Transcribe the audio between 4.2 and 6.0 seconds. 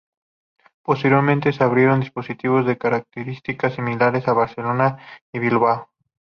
en Barcelona y Bilbao.